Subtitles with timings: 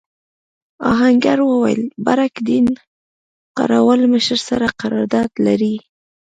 [0.91, 2.67] آهنګر وویل بارک دین
[3.57, 5.75] قراوول مشر سره قرارداد لري.